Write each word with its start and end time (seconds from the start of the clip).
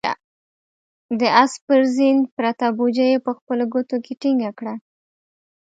د 1.19 1.21
آس 1.41 1.53
پر 1.65 1.79
زين 1.95 2.17
پرته 2.35 2.65
بوجۍ 2.77 3.07
يې 3.13 3.19
په 3.25 3.31
خپلو 3.37 3.63
ګوتو 3.73 3.97
کې 4.05 4.13
ټينګه 4.21 4.51
کړه. 4.59 4.75